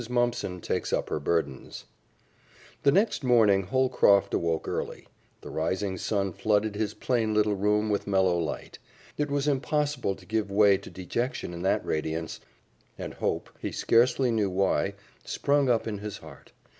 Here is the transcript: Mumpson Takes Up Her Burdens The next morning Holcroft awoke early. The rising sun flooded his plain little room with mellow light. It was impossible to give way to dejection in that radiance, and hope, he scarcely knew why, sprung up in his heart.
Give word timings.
Mumpson 0.09 0.61
Takes 0.61 0.91
Up 0.91 1.09
Her 1.11 1.19
Burdens 1.19 1.85
The 2.81 2.91
next 2.91 3.23
morning 3.23 3.61
Holcroft 3.67 4.33
awoke 4.33 4.67
early. 4.67 5.07
The 5.41 5.51
rising 5.51 5.95
sun 5.99 6.33
flooded 6.33 6.73
his 6.73 6.95
plain 6.95 7.35
little 7.35 7.53
room 7.55 7.87
with 7.87 8.07
mellow 8.07 8.35
light. 8.39 8.79
It 9.19 9.29
was 9.29 9.47
impossible 9.47 10.15
to 10.15 10.25
give 10.25 10.49
way 10.49 10.79
to 10.79 10.89
dejection 10.89 11.53
in 11.53 11.61
that 11.61 11.85
radiance, 11.85 12.39
and 12.97 13.13
hope, 13.13 13.51
he 13.59 13.71
scarcely 13.71 14.31
knew 14.31 14.49
why, 14.49 14.95
sprung 15.23 15.69
up 15.69 15.85
in 15.87 15.99
his 15.99 16.17
heart. 16.17 16.51